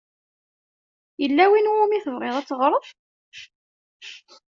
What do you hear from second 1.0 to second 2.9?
Yella win i wumi tebɣiḍ ad teɣṛeḍ?